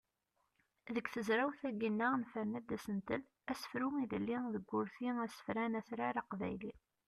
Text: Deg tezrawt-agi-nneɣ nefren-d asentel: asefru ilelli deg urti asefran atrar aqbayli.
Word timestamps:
Deg 0.95 1.05
tezrawt-agi-nneɣ 1.13 2.13
nefren-d 2.17 2.69
asentel: 2.75 3.21
asefru 3.51 3.87
ilelli 4.03 4.37
deg 4.55 4.65
urti 4.77 5.09
asefran 5.25 5.77
atrar 5.79 6.15
aqbayli. 6.21 6.73